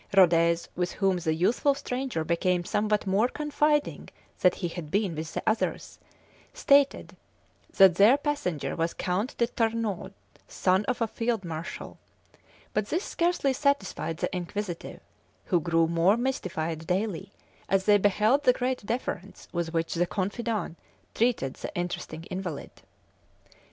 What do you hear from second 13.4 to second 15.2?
satisfied the inquisitive,